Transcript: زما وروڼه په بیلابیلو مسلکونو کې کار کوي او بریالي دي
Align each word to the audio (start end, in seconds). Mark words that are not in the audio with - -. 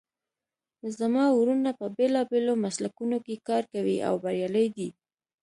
زما 0.97 1.25
وروڼه 1.37 1.71
په 1.79 1.85
بیلابیلو 1.97 2.53
مسلکونو 2.65 3.17
کې 3.25 3.35
کار 3.47 3.63
کوي 3.73 3.97
او 4.07 4.13
بریالي 4.23 4.67
دي 4.75 4.89